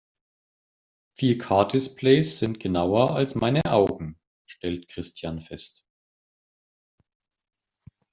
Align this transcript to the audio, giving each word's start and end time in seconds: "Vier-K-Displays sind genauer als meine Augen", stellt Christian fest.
"Vier-K-Displays 1.15 2.39
sind 2.39 2.59
genauer 2.59 3.11
als 3.11 3.35
meine 3.35 3.63
Augen", 3.65 4.19
stellt 4.47 4.87
Christian 4.87 5.39
fest. 5.41 5.85